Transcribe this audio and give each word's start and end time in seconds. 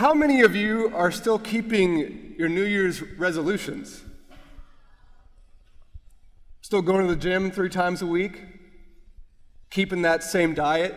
How 0.00 0.14
many 0.14 0.40
of 0.40 0.56
you 0.56 0.90
are 0.96 1.10
still 1.10 1.38
keeping 1.38 2.34
your 2.38 2.48
New 2.48 2.64
Year's 2.64 3.02
resolutions? 3.02 4.02
Still 6.62 6.80
going 6.80 7.06
to 7.06 7.14
the 7.14 7.20
gym 7.20 7.50
three 7.50 7.68
times 7.68 8.00
a 8.00 8.06
week? 8.06 8.42
Keeping 9.68 10.00
that 10.00 10.22
same 10.22 10.54
diet? 10.54 10.94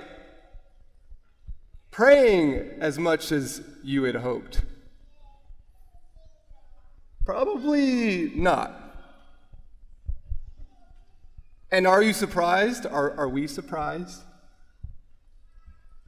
Praying 1.91 2.77
as 2.79 2.97
much 2.97 3.33
as 3.33 3.61
you 3.83 4.03
had 4.03 4.15
hoped? 4.15 4.61
Probably 7.25 8.31
not. 8.33 8.73
And 11.73 11.85
are 11.85 12.01
you 12.01 12.13
surprised? 12.13 12.85
Are, 12.85 13.11
are 13.19 13.27
we 13.27 13.47
surprised? 13.47 14.21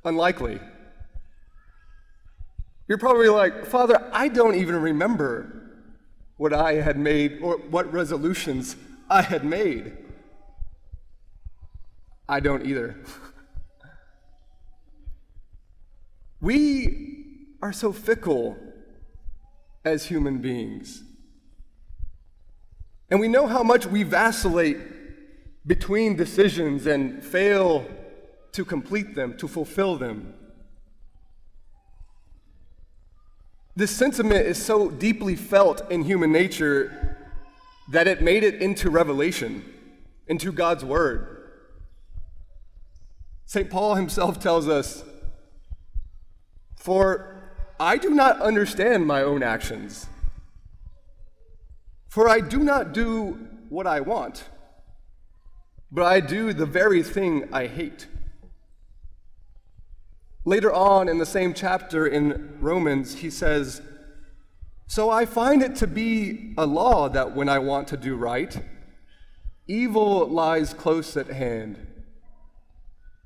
Unlikely. 0.05 0.61
You're 2.87 2.97
probably 2.97 3.29
like, 3.29 3.65
Father, 3.65 4.09
I 4.11 4.27
don't 4.27 4.55
even 4.55 4.75
remember 4.75 5.55
what 6.37 6.53
I 6.53 6.73
had 6.73 6.97
made 6.97 7.39
or 7.41 7.57
what 7.57 7.91
resolutions 7.91 8.75
I 9.09 9.21
had 9.21 9.43
made. 9.43 9.97
I 12.27 12.39
don't 12.39 12.65
either. 12.65 12.95
we 16.41 17.15
are 17.61 17.73
so 17.73 17.91
fickle 17.91 18.57
as 19.83 20.05
human 20.05 20.39
beings. 20.39 21.03
And 23.09 23.19
we 23.19 23.27
know 23.27 23.47
how 23.47 23.63
much 23.63 23.85
we 23.85 24.03
vacillate 24.03 24.77
between 25.65 26.15
decisions 26.15 26.85
and 26.85 27.23
fail 27.23 27.85
to 28.51 28.65
complete 28.65 29.15
them, 29.15 29.37
to 29.37 29.47
fulfill 29.47 29.95
them. 29.97 30.33
This 33.77 33.91
sentiment 33.91 34.45
is 34.45 34.63
so 34.63 34.89
deeply 34.89 35.35
felt 35.35 35.91
in 35.91 36.03
human 36.03 36.31
nature 36.31 37.17
that 37.89 38.07
it 38.07 38.21
made 38.21 38.43
it 38.43 38.61
into 38.61 38.89
revelation, 38.89 39.65
into 40.27 40.53
God's 40.53 40.85
Word. 40.85 41.51
St. 43.45 43.69
Paul 43.69 43.95
himself 43.95 44.39
tells 44.39 44.69
us, 44.69 45.03
For 46.77 47.51
I 47.77 47.97
do 47.97 48.11
not 48.11 48.41
understand 48.41 49.05
my 49.05 49.21
own 49.21 49.43
actions, 49.43 50.07
for 52.07 52.29
I 52.29 52.39
do 52.39 52.59
not 52.59 52.93
do 52.93 53.37
what 53.67 53.85
I 53.85 53.99
want, 53.99 54.45
but 55.91 56.05
I 56.05 56.21
do 56.21 56.53
the 56.53 56.65
very 56.65 57.03
thing 57.03 57.49
I 57.51 57.67
hate. 57.67 58.07
Later 60.47 60.71
on 60.71 61.09
in 61.09 61.17
the 61.17 61.25
same 61.25 61.55
chapter 61.55 62.05
in 62.05 62.59
Romans, 62.61 63.15
he 63.15 63.31
says, 63.31 63.81
So 64.85 65.09
I 65.09 65.25
find 65.25 65.63
it 65.63 65.75
to 65.77 65.87
be 65.87 66.53
a 66.55 66.67
law 66.67 67.09
that 67.09 67.35
when 67.35 67.49
I 67.49 67.57
want 67.57 67.87
to 67.87 67.97
do 67.97 68.15
right, 68.15 68.55
evil 69.67 70.27
lies 70.27 70.75
close 70.75 71.17
at 71.17 71.27
hand. 71.27 71.87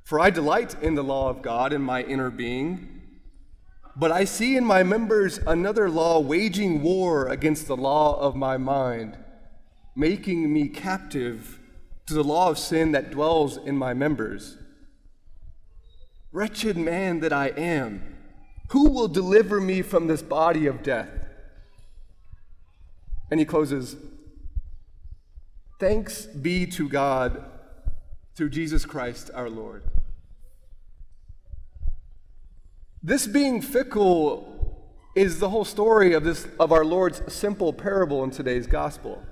For 0.05 0.17
I 0.17 0.29
delight 0.29 0.81
in 0.81 0.95
the 0.95 1.03
law 1.03 1.29
of 1.29 1.41
God 1.41 1.73
in 1.73 1.81
my 1.81 2.03
inner 2.03 2.29
being, 2.29 3.01
but 3.97 4.13
I 4.13 4.23
see 4.23 4.55
in 4.55 4.63
my 4.63 4.81
members 4.81 5.39
another 5.45 5.89
law 5.89 6.21
waging 6.21 6.81
war 6.81 7.27
against 7.27 7.67
the 7.67 7.75
law 7.75 8.17
of 8.17 8.33
my 8.33 8.55
mind, 8.55 9.17
making 9.93 10.53
me 10.53 10.69
captive 10.69 11.59
to 12.05 12.13
the 12.13 12.23
law 12.23 12.49
of 12.49 12.57
sin 12.57 12.93
that 12.93 13.11
dwells 13.11 13.57
in 13.57 13.75
my 13.75 13.93
members. 13.93 14.57
Wretched 16.31 16.77
man 16.77 17.21
that 17.21 17.33
I 17.33 17.47
am, 17.47 18.17
who 18.69 18.89
will 18.89 19.07
deliver 19.07 19.59
me 19.59 19.81
from 19.81 20.07
this 20.07 20.21
body 20.21 20.67
of 20.67 20.83
death? 20.83 21.09
And 23.31 23.39
he 23.39 23.45
closes 23.45 23.95
Thanks 25.79 26.25
be 26.25 26.65
to 26.67 26.89
God 26.89 27.45
through 28.35 28.49
Jesus 28.49 28.85
Christ 28.85 29.31
our 29.33 29.49
Lord. 29.49 29.83
This 33.01 33.27
being 33.27 33.61
fickle 33.61 34.85
is 35.15 35.39
the 35.39 35.49
whole 35.49 35.63
story 35.63 36.13
of, 36.13 36.23
this, 36.25 36.47
of 36.59 36.71
our 36.71 36.83
Lord's 36.83 37.21
simple 37.33 37.71
parable 37.71 38.23
in 38.23 38.29
today's 38.29 38.67
gospel. 38.67 39.23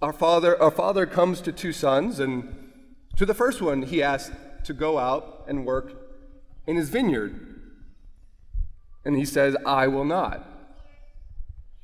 Our 0.00 0.14
father, 0.14 0.60
our 0.60 0.70
father 0.70 1.04
comes 1.04 1.42
to 1.42 1.52
two 1.52 1.72
sons, 1.72 2.18
and 2.18 2.72
to 3.16 3.26
the 3.26 3.34
first 3.34 3.60
one, 3.60 3.82
he 3.82 4.02
asks, 4.02 4.34
to 4.64 4.72
go 4.72 4.98
out 4.98 5.44
and 5.48 5.66
work 5.66 5.92
in 6.66 6.76
his 6.76 6.90
vineyard. 6.90 7.60
And 9.04 9.16
he 9.16 9.24
says, 9.24 9.56
I 9.64 9.86
will 9.86 10.04
not. 10.04 10.46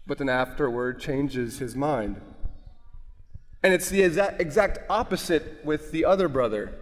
But 0.06 0.18
then 0.18 0.28
afterward 0.28 1.00
changes 1.00 1.58
his 1.58 1.74
mind. 1.74 2.20
And 3.62 3.72
it's 3.72 3.88
the 3.88 4.02
exact, 4.02 4.82
opposite 4.88 5.64
with 5.64 5.90
the 5.90 6.04
other 6.04 6.28
brother. 6.28 6.72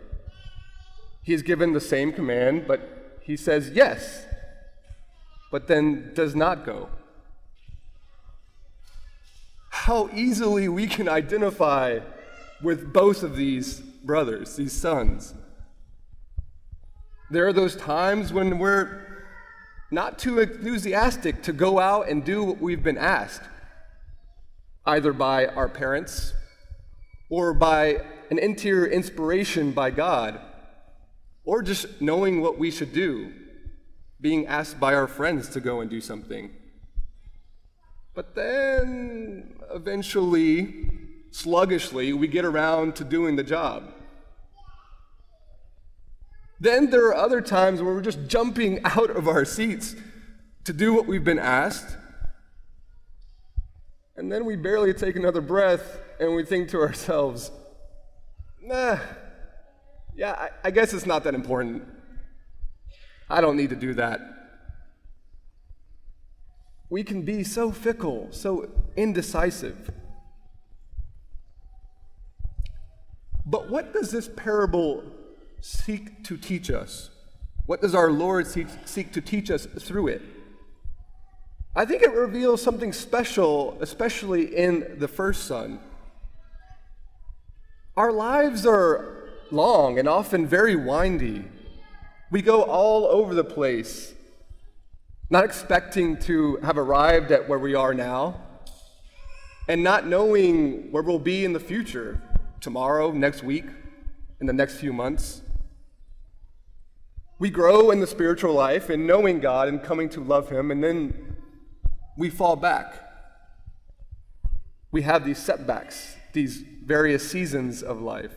He 1.22 1.32
is 1.32 1.43
given 1.43 1.72
the 1.72 1.81
same 1.81 2.12
command, 2.12 2.66
but 2.69 3.19
he 3.22 3.37
says 3.37 3.71
yes, 3.71 4.26
but 5.50 5.66
then 5.66 6.12
does 6.15 6.34
not 6.34 6.66
go. 6.66 6.91
How 9.71 10.11
easily 10.12 10.69
we 10.69 10.87
can 10.87 11.09
identify 11.09 12.00
with 12.62 12.93
both 12.93 13.22
of 13.22 13.37
these 13.37 13.81
brothers, 13.81 14.56
these 14.56 14.72
sons. 14.72 15.32
There 17.34 17.49
are 17.49 17.53
those 17.53 17.75
times 17.75 18.33
when 18.33 18.61
we're 18.61 19.03
not 19.91 20.21
too 20.21 20.39
enthusiastic 20.39 21.43
to 21.43 21.53
go 21.53 21.81
out 21.81 22.09
and 22.09 22.25
do 22.25 22.45
what 22.45 22.61
we've 22.61 22.84
been 22.84 22.97
asked, 22.97 23.43
either 24.87 25.12
by 25.12 25.47
our 25.47 25.69
parents 25.69 26.33
or 27.28 27.53
by 27.53 28.05
an 28.31 28.39
interior 28.39 28.87
inspiration 28.87 29.73
by 29.73 29.91
God, 29.91 30.41
or 31.44 31.61
just 31.61 32.00
knowing 32.00 32.41
what 32.41 32.56
we 32.56 32.71
should 32.71 32.93
do, 32.93 33.33
being 34.21 34.47
asked 34.47 34.78
by 34.78 34.94
our 34.94 35.09
friends 35.09 35.49
to 35.49 35.61
go 35.61 35.81
and 35.81 35.91
do 35.91 36.00
something. 36.00 36.53
But 38.15 38.37
then, 38.37 39.56
eventually, 39.75 40.89
sluggishly, 41.33 42.12
we 42.12 42.28
get 42.28 42.44
around 42.44 42.94
to 42.94 43.03
doing 43.03 43.34
the 43.34 43.43
job. 43.43 43.94
Then 46.61 46.91
there 46.91 47.07
are 47.07 47.15
other 47.15 47.41
times 47.41 47.83
where 47.83 47.95
we're 47.95 48.01
just 48.01 48.27
jumping 48.27 48.81
out 48.85 49.11
of 49.11 49.29
our 49.29 49.45
seats 49.45 49.97
to 50.65 50.73
do 50.73 50.95
what 50.95 51.07
we've 51.07 51.25
been 51.25 51.39
asked. 51.39 51.97
And 54.17 54.31
then 54.31 54.45
we 54.45 54.57
barely 54.57 54.95
take 54.95 55.17
another 55.17 55.41
breath 55.41 55.99
and 56.21 56.35
we 56.35 56.45
think 56.45 56.69
to 56.71 56.81
ourselves, 56.81 57.51
nah, 58.63 58.99
yeah, 60.17 60.33
I, 60.33 60.51
I 60.65 60.71
guess 60.71 60.95
it's 60.95 61.07
not 61.07 61.25
that 61.25 61.35
important. 61.35 61.83
I 63.29 63.41
don't 63.41 63.57
need 63.57 63.71
to 63.71 63.77
do 63.77 63.95
that. 63.95 64.21
We 66.89 67.03
can 67.03 67.23
be 67.23 67.43
so 67.43 67.73
fickle, 67.73 68.29
so 68.31 68.71
indecisive. 68.97 69.91
But 73.45 73.69
what 73.69 73.93
does 73.93 74.13
this 74.13 74.29
parable 74.29 75.03
seek 75.65 76.23
to 76.25 76.37
teach 76.37 76.71
us? 76.71 77.09
What 77.65 77.81
does 77.81 77.95
our 77.95 78.11
Lord 78.11 78.47
seek, 78.47 78.67
seek 78.85 79.13
to 79.15 79.23
teach 79.23 79.51
us 79.51 79.65
through 79.65 80.09
it? 80.09 80.21
I 81.75 81.87
think 81.87 82.03
it 82.03 82.13
reveals 82.13 82.61
something 82.61 82.93
special, 82.93 83.79
especially 83.81 84.55
in 84.55 84.97
the 84.99 85.09
first 85.09 85.45
son. 85.47 85.81
Our 87.97 88.13
lives 88.13 88.67
are 88.67 89.31
long 89.51 89.99
and 89.99 90.07
often 90.07 90.47
very 90.47 90.77
windy. 90.77 91.47
We 92.31 92.43
go 92.43 92.62
all 92.62 93.06
over 93.06 93.35
the 93.35 93.44
place, 93.44 94.12
not 95.31 95.44
expecting 95.44 96.19
to 96.19 96.56
have 96.56 96.77
arrived 96.77 97.33
at 97.33 97.49
where 97.49 97.59
we 97.59 97.75
are 97.75 97.94
now, 97.94 98.38
and 99.67 99.83
not 99.83 100.06
knowing 100.06 100.93
where 100.93 101.03
we'll 101.03 101.19
be 101.19 101.43
in 101.43 101.55
the 101.55 101.61
future 101.61 102.21
tomorrow, 102.61 103.12
next 103.12 103.43
week, 103.43 103.65
in 104.41 104.47
the 104.47 104.53
next 104.53 104.75
few 104.75 104.93
months. 104.93 105.41
We 107.39 107.51
grow 107.51 107.91
in 107.91 108.01
the 108.01 108.07
spiritual 108.07 108.55
life 108.55 108.91
in 108.91 109.07
knowing 109.07 109.41
God 109.41 109.69
and 109.69 109.83
coming 109.83 110.09
to 110.11 110.21
love 110.21 110.51
Him, 110.51 110.71
and 110.71 110.83
then 110.83 111.37
we 112.17 112.31
fall 112.31 112.57
back. 112.57 112.95
We 114.93 115.03
have 115.03 115.25
these 115.25 115.39
setbacks, 115.39 116.17
these 116.33 116.59
various 116.85 117.29
seasons 117.29 117.83
of 117.83 118.01
life. 118.01 118.37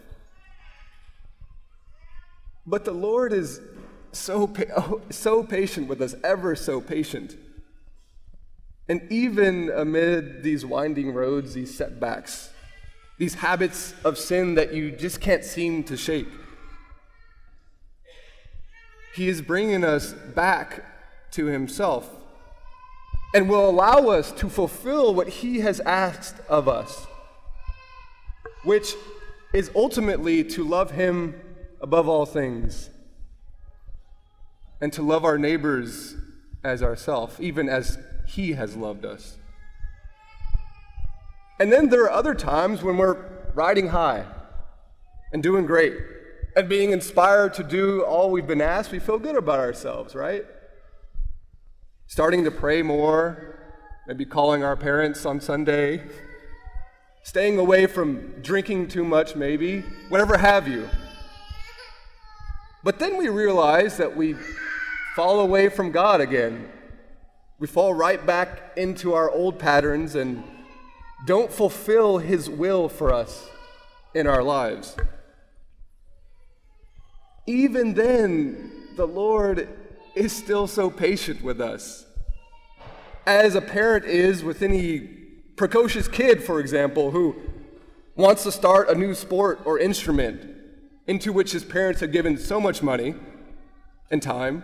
But 2.65 2.85
the 2.85 2.91
Lord 2.91 3.31
is 3.31 3.61
so, 4.11 4.51
so 5.09 5.43
patient 5.43 5.87
with 5.87 6.01
us, 6.01 6.15
ever 6.23 6.55
so 6.55 6.81
patient. 6.81 7.37
And 8.89 9.01
even 9.11 9.69
amid 9.69 10.43
these 10.43 10.65
winding 10.65 11.13
roads, 11.13 11.53
these 11.53 11.75
setbacks, 11.75 12.49
these 13.17 13.35
habits 13.35 13.93
of 14.03 14.17
sin 14.17 14.55
that 14.55 14.73
you 14.73 14.91
just 14.91 15.21
can't 15.21 15.43
seem 15.43 15.83
to 15.85 15.97
shake, 15.97 16.27
he 19.13 19.27
is 19.27 19.41
bringing 19.41 19.83
us 19.83 20.13
back 20.13 20.83
to 21.31 21.45
himself 21.45 22.09
and 23.33 23.49
will 23.49 23.69
allow 23.69 24.07
us 24.09 24.31
to 24.31 24.49
fulfill 24.49 25.13
what 25.13 25.27
he 25.27 25.59
has 25.59 25.79
asked 25.81 26.35
of 26.47 26.67
us, 26.67 27.05
which 28.63 28.95
is 29.53 29.69
ultimately 29.75 30.43
to 30.43 30.63
love 30.63 30.91
him 30.91 31.39
above 31.81 32.07
all 32.07 32.25
things 32.25 32.89
and 34.81 34.93
to 34.93 35.01
love 35.01 35.25
our 35.25 35.37
neighbors 35.37 36.15
as 36.63 36.83
ourselves, 36.83 37.39
even 37.39 37.69
as 37.69 37.97
he 38.27 38.53
has 38.53 38.75
loved 38.75 39.05
us. 39.05 39.37
And 41.59 41.71
then 41.71 41.89
there 41.89 42.03
are 42.03 42.11
other 42.11 42.35
times 42.35 42.83
when 42.83 42.97
we're 42.97 43.17
riding 43.53 43.87
high 43.87 44.25
and 45.33 45.41
doing 45.41 45.65
great 45.65 45.95
and 46.57 46.67
being 46.67 46.91
inspired 46.91 47.53
to 47.53 47.63
do 47.63 48.01
all 48.01 48.31
we've 48.31 48.47
been 48.47 48.61
asked. 48.61 48.91
We 48.91 48.97
feel 48.97 49.19
good 49.19 49.35
about 49.35 49.59
ourselves, 49.59 50.15
right? 50.15 50.43
Starting 52.07 52.43
to 52.45 52.51
pray 52.51 52.81
more, 52.81 53.59
maybe 54.07 54.25
calling 54.25 54.63
our 54.63 54.75
parents 54.75 55.23
on 55.23 55.39
Sunday, 55.39 56.03
staying 57.21 57.59
away 57.59 57.85
from 57.85 58.41
drinking 58.41 58.87
too 58.87 59.03
much, 59.03 59.35
maybe, 59.35 59.81
whatever 60.09 60.35
have 60.35 60.67
you. 60.67 60.89
But 62.83 62.97
then 62.97 63.17
we 63.17 63.29
realize 63.29 63.97
that 63.97 64.17
we 64.17 64.35
fall 65.15 65.41
away 65.41 65.69
from 65.69 65.91
God 65.91 66.21
again. 66.21 66.71
We 67.59 67.67
fall 67.67 67.93
right 67.93 68.25
back 68.25 68.73
into 68.75 69.13
our 69.13 69.29
old 69.29 69.59
patterns 69.59 70.15
and 70.15 70.43
don't 71.27 71.51
fulfill 71.51 72.17
His 72.17 72.49
will 72.49 72.89
for 72.89 73.13
us 73.13 73.47
in 74.15 74.25
our 74.25 74.41
lives. 74.41 74.95
Even 77.47 77.93
then, 77.93 78.71
the 78.97 79.07
Lord 79.07 79.69
is 80.15 80.33
still 80.33 80.67
so 80.67 80.89
patient 80.89 81.41
with 81.41 81.61
us. 81.61 82.05
As 83.25 83.55
a 83.55 83.61
parent 83.61 84.03
is 84.05 84.43
with 84.43 84.61
any 84.61 84.99
precocious 85.55 86.09
kid, 86.09 86.43
for 86.43 86.59
example, 86.59 87.11
who 87.11 87.35
wants 88.15 88.43
to 88.43 88.51
start 88.51 88.89
a 88.89 88.95
new 88.95 89.13
sport 89.13 89.61
or 89.63 89.79
instrument 89.79 90.55
into 91.07 91.31
which 91.31 91.53
his 91.53 91.63
parents 91.63 92.01
have 92.01 92.11
given 92.11 92.37
so 92.37 92.59
much 92.59 92.83
money 92.83 93.15
and 94.11 94.21
time. 94.21 94.63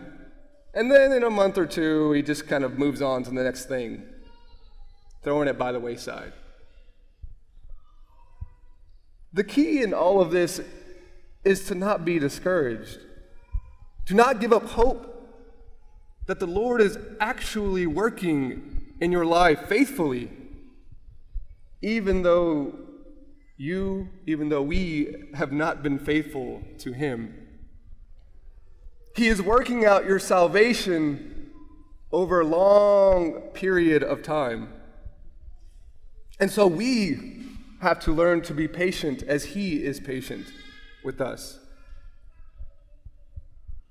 And 0.74 0.92
then 0.92 1.14
in 1.14 1.24
a 1.24 1.30
month 1.30 1.58
or 1.58 1.66
two, 1.66 2.12
he 2.12 2.22
just 2.22 2.48
kind 2.48 2.66
of 2.66 2.78
moves 2.78 3.02
on 3.02 3.24
to 3.24 3.30
the 3.30 3.44
next 3.44 3.66
thing, 3.68 4.04
throwing 5.24 5.48
it 5.48 5.58
by 5.58 5.72
the 5.72 5.80
wayside. 5.80 6.34
The 9.32 9.44
key 9.44 9.82
in 9.82 9.94
all 9.94 10.20
of 10.20 10.32
this 10.32 10.62
is 11.44 11.66
to 11.66 11.76
not 11.76 12.06
be 12.06 12.20
discouraged, 12.20 13.00
to 14.06 14.14
not 14.14 14.40
give 14.40 14.54
up 14.54 14.66
hope 14.70 15.10
that 16.26 16.40
the 16.40 16.48
Lord 16.48 16.82
is 16.82 16.98
actually 17.20 17.86
working 17.86 18.94
in 19.02 19.12
your 19.12 19.26
life 19.26 19.68
faithfully, 19.68 20.32
even 21.82 22.24
though 22.24 22.76
you, 23.58 24.10
even 24.26 24.50
though 24.50 24.62
we 24.62 25.28
have 25.34 25.52
not 25.52 25.84
been 25.84 26.00
faithful 26.00 26.64
to 26.80 26.94
Him. 26.94 27.36
He 29.16 29.28
is 29.28 29.42
working 29.42 29.86
out 29.86 30.06
your 30.06 30.20
salvation 30.20 31.52
over 32.12 32.40
a 32.42 32.46
long 32.46 33.34
period 33.54 34.02
of 34.02 34.24
time. 34.24 34.70
And 36.40 36.50
so 36.50 36.66
we 36.66 37.46
have 37.82 38.00
to 38.02 38.14
learn 38.14 38.42
to 38.44 38.54
be 38.54 38.68
patient 38.68 39.24
as 39.24 39.46
He 39.46 39.84
is 39.84 40.00
patient 40.00 40.48
with 41.04 41.22
us. 41.22 41.60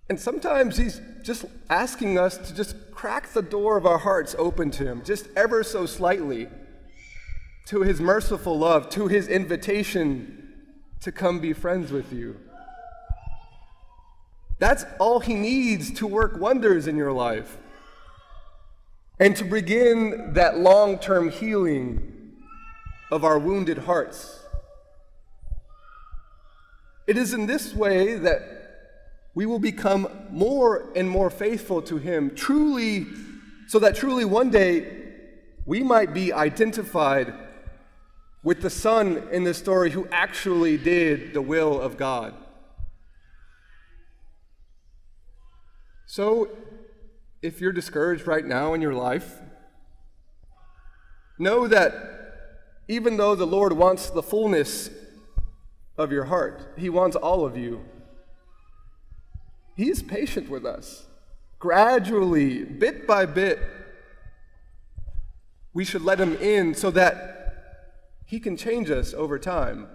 And 0.09 0.19
sometimes 0.19 0.77
He's 0.77 1.01
just 1.23 1.45
asking 1.71 2.19
us 2.19 2.37
to 2.37 2.55
just 2.55 2.77
crack 2.91 3.33
the 3.33 3.43
door 3.43 3.77
of 3.77 3.87
our 3.87 3.99
hearts 3.99 4.35
open 4.39 4.71
to 4.73 4.85
Him, 4.85 5.03
just 5.05 5.29
ever 5.37 5.63
so 5.63 5.87
slightly, 5.87 6.49
to 7.67 7.83
His 7.83 8.01
merciful 8.01 8.59
love, 8.59 8.91
to 8.91 9.09
His 9.09 9.29
invitation 9.29 10.53
to 11.01 11.13
come 11.13 11.41
be 11.41 11.53
friends 11.53 11.91
with 11.91 12.13
you. 12.13 12.39
That's 14.59 14.85
all 14.99 15.21
He 15.21 15.35
needs 15.35 15.93
to 15.95 16.07
work 16.07 16.39
wonders 16.39 16.87
in 16.87 16.97
your 16.97 17.13
life 17.13 17.57
and 19.19 19.37
to 19.37 19.45
begin 19.45 20.33
that 20.35 20.59
long 20.59 20.99
term 20.99 21.31
healing 21.31 22.35
of 23.11 23.25
our 23.25 23.39
wounded 23.39 23.79
hearts. 23.79 24.42
It 27.07 27.17
is 27.17 27.35
in 27.35 27.47
this 27.47 27.75
way 27.75 28.15
that 28.15 28.43
we 29.35 29.47
will 29.47 29.59
become 29.59 30.09
more 30.31 30.93
and 30.95 31.09
more 31.09 31.31
faithful 31.31 31.83
to 31.83 31.97
Him, 31.97 32.35
truly, 32.35 33.07
so 33.67 33.79
that 33.79 33.97
truly 33.97 34.25
one 34.25 34.51
day 34.51 35.03
we 35.65 35.83
might 35.83 36.13
be 36.13 36.33
identified 36.33 37.33
with 38.43 38.61
the 38.61 38.71
son 38.71 39.29
in 39.31 39.45
the 39.45 39.55
story 39.55 39.91
who 39.91 40.07
actually 40.11 40.77
did 40.77 41.33
the 41.33 41.43
will 41.43 41.81
of 41.81 41.97
God. 41.97 42.35
So, 46.07 46.51
if 47.41 47.61
you're 47.61 47.73
discouraged 47.73 48.27
right 48.27 48.45
now 48.45 48.75
in 48.75 48.83
your 48.83 48.93
life, 48.93 49.39
know 51.39 51.67
that 51.67 51.95
even 52.87 53.17
though 53.17 53.35
the 53.35 53.47
Lord 53.47 53.73
wants 53.73 54.11
the 54.11 54.23
fullness 54.23 54.91
of 55.97 56.13
your 56.13 56.25
heart, 56.25 56.75
He 56.77 56.89
wants 56.89 57.17
all 57.17 57.45
of 57.45 57.57
you. 57.57 57.85
He 59.77 59.91
is 59.91 60.03
patient 60.03 60.49
with 60.49 60.65
us. 60.65 61.07
Gradually, 61.59 62.65
bit 62.65 63.07
by 63.07 63.27
bit, 63.27 63.59
we 65.73 65.85
should 65.85 66.03
let 66.03 66.21
Him 66.21 66.37
in 66.37 66.75
so 66.75 66.91
that 66.91 68.19
He 68.27 68.41
can 68.41 68.57
change 68.57 68.91
us 68.91 69.15
over 69.15 69.39
time. 69.39 69.87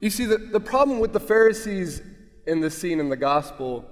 You 0.00 0.10
see, 0.10 0.24
the, 0.24 0.38
the 0.38 0.60
problem 0.60 0.98
with 0.98 1.12
the 1.12 1.20
Pharisees 1.20 2.02
in 2.46 2.60
this 2.60 2.76
scene 2.76 3.00
in 3.00 3.08
the 3.08 3.16
gospel 3.16 3.84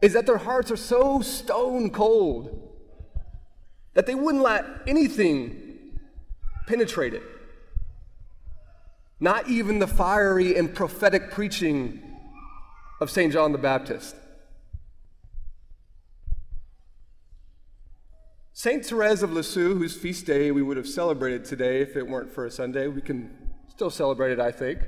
is 0.00 0.14
that 0.14 0.26
their 0.26 0.38
hearts 0.38 0.70
are 0.70 0.76
so 0.76 1.20
stone 1.20 1.90
cold 1.90 2.68
that 3.94 4.06
they 4.06 4.14
wouldn't 4.14 4.42
let 4.42 4.64
anything 4.86 5.98
penetrate 6.66 7.12
it. 7.12 7.22
Not 9.20 9.48
even 9.48 9.78
the 9.78 9.86
fiery 9.86 10.56
and 10.56 10.74
prophetic 10.74 11.30
preaching 11.30 12.02
of 13.00 13.10
St. 13.10 13.30
John 13.32 13.52
the 13.52 13.58
Baptist. 13.58 14.16
St. 18.54 18.84
Therese 18.84 19.22
of 19.22 19.32
Lisieux, 19.32 19.74
whose 19.74 19.96
feast 19.96 20.26
day 20.26 20.50
we 20.50 20.62
would 20.62 20.76
have 20.76 20.88
celebrated 20.88 21.44
today 21.44 21.80
if 21.80 21.96
it 21.96 22.06
weren't 22.06 22.30
for 22.30 22.46
a 22.46 22.50
Sunday, 22.50 22.88
we 22.88 23.00
can 23.00 23.30
still 23.68 23.90
celebrate 23.90 24.32
it, 24.32 24.40
I 24.40 24.52
think. 24.52 24.80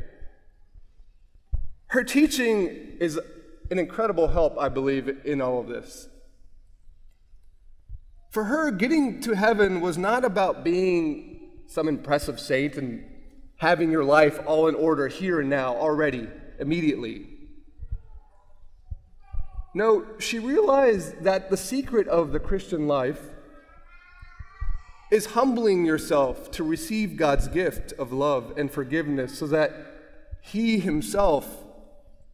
Her 1.87 2.03
teaching 2.03 2.97
is 3.01 3.19
an 3.71 3.79
incredible 3.79 4.29
help, 4.29 4.59
I 4.59 4.69
believe, 4.69 5.09
in 5.25 5.41
all 5.41 5.61
of 5.61 5.69
this. 5.69 6.09
For 8.31 8.45
her, 8.45 8.71
getting 8.71 9.21
to 9.23 9.35
heaven 9.35 9.83
was 9.83 9.99
not 9.99 10.25
about 10.25 10.65
being 10.65 11.51
some 11.67 11.89
impressive 11.89 12.41
saint 12.41 12.77
and 12.77 13.05
having 13.63 13.91
your 13.93 14.03
life 14.03 14.41
all 14.45 14.67
in 14.67 14.75
order 14.75 15.07
here 15.07 15.41
and 15.41 15.49
now, 15.49 15.75
already, 15.77 16.29
immediately. 16.59 17.27
No, 19.73 20.05
she 20.19 20.39
realized 20.39 21.23
that 21.23 21.49
the 21.49 21.57
secret 21.57 22.09
of 22.09 22.33
the 22.33 22.41
Christian 22.41 22.89
life 22.89 23.23
is 25.13 25.27
humbling 25.27 25.87
yourself 25.87 26.51
to 26.51 26.65
receive 26.65 27.17
God's 27.17 27.47
gift 27.47 27.93
of 27.93 28.13
love 28.13 28.53
and 28.57 28.71
forgiveness 28.71 29.39
so 29.39 29.47
that 29.47 29.73
He 30.43 30.81
Himself 30.81 31.65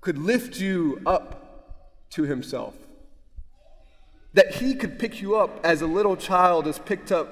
could 0.01 0.17
lift 0.17 0.59
you 0.59 1.03
up 1.05 2.09
to 2.11 2.23
Himself 2.23 2.75
that 4.35 4.57
he 4.57 4.75
could 4.75 4.99
pick 4.99 5.21
you 5.21 5.37
up 5.37 5.59
as 5.65 5.83
a 5.83 5.87
little 5.87 6.17
child 6.17 6.67
is 6.67 6.79
picked 6.79 7.11
up 7.11 7.29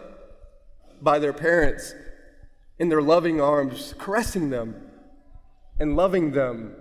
by 1.00 1.18
their 1.18 1.32
parents 1.32 1.94
in 2.78 2.88
their 2.88 3.02
loving 3.02 3.40
arms, 3.40 3.94
caressing 3.98 4.50
them 4.50 4.74
and 5.78 5.96
loving 5.96 6.32
them 6.32 6.74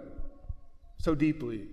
so 0.97 1.15
deeply. 1.15 1.67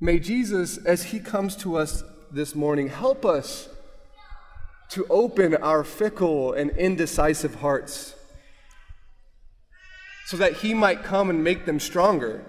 May 0.00 0.18
Jesus, 0.18 0.78
as 0.78 1.04
he 1.04 1.20
comes 1.20 1.56
to 1.56 1.76
us 1.76 2.02
this 2.30 2.54
morning, 2.54 2.88
help 2.88 3.24
us 3.24 3.68
to 4.90 5.06
open 5.08 5.54
our 5.54 5.84
fickle 5.84 6.52
and 6.52 6.70
indecisive 6.72 7.56
hearts 7.56 8.14
so 10.26 10.36
that 10.36 10.54
he 10.54 10.74
might 10.74 11.02
come 11.02 11.30
and 11.30 11.42
make 11.42 11.66
them 11.66 11.78
stronger, 11.78 12.44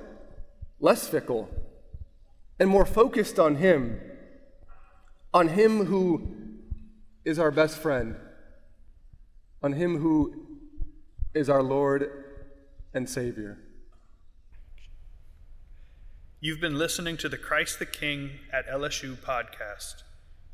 less 0.80 1.08
fickle 1.08 1.50
and 2.60 2.70
more 2.70 2.86
focused 2.86 3.40
on 3.40 3.56
Him, 3.56 4.00
on 5.34 5.50
Him 5.50 5.86
who 5.86 6.36
is 7.26 7.40
our 7.40 7.52
best 7.52 7.78
friend, 7.78 8.16
on 9.62 9.74
Him 9.74 10.00
who 10.00 10.60
is 11.34 11.50
our 11.50 11.64
Lord 11.64 12.10
and 12.94 13.10
Savior. 13.10 13.58
You've 16.40 16.60
been 16.60 16.78
listening 16.78 17.18
to 17.18 17.30
the 17.30 17.38
Christ 17.38 17.80
the 17.80 17.86
King 17.86 18.32
at 18.52 18.68
LSU 18.68 19.16
podcast. 19.16 20.04